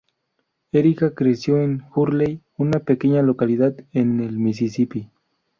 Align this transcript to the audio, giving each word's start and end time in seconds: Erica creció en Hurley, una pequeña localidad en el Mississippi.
Erica 0.71 1.13
creció 1.13 1.61
en 1.61 1.83
Hurley, 1.93 2.41
una 2.57 2.79
pequeña 2.79 3.21
localidad 3.21 3.75
en 3.91 4.19
el 4.19 4.39
Mississippi. 4.39 5.11